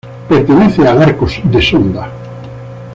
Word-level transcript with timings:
Pertenece 0.27 0.87
al 0.87 0.99
Arco 0.99 1.27
de 1.43 1.61
Sonda. 1.61 2.09